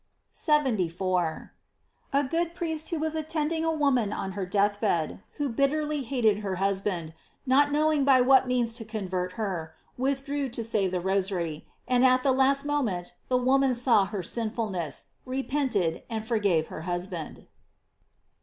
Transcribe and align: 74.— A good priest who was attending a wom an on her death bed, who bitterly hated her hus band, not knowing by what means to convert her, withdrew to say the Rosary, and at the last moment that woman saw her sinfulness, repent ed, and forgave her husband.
74.— 0.31 1.53
A 2.13 2.23
good 2.23 2.55
priest 2.55 2.89
who 2.89 2.97
was 2.97 3.13
attending 3.13 3.63
a 3.63 3.71
wom 3.71 3.99
an 3.99 4.11
on 4.11 4.31
her 4.31 4.47
death 4.47 4.81
bed, 4.81 5.19
who 5.37 5.47
bitterly 5.47 6.01
hated 6.01 6.39
her 6.39 6.55
hus 6.55 6.81
band, 6.81 7.13
not 7.45 7.71
knowing 7.71 8.03
by 8.03 8.19
what 8.19 8.47
means 8.47 8.73
to 8.77 8.83
convert 8.83 9.33
her, 9.33 9.75
withdrew 9.99 10.49
to 10.49 10.63
say 10.63 10.87
the 10.87 10.99
Rosary, 11.01 11.67
and 11.87 12.03
at 12.03 12.23
the 12.23 12.31
last 12.33 12.65
moment 12.65 13.13
that 13.29 13.37
woman 13.37 13.75
saw 13.75 14.05
her 14.05 14.23
sinfulness, 14.23 15.03
repent 15.23 15.75
ed, 15.75 16.01
and 16.09 16.25
forgave 16.25 16.69
her 16.73 16.81
husband. 16.81 17.45